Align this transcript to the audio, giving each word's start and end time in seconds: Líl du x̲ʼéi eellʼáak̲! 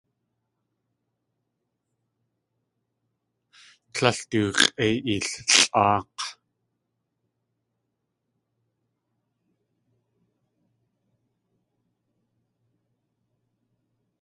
Líl 3.97 4.17
du 4.31 4.41
x̲ʼéi 4.59 4.95
eellʼáak̲! 5.13 6.19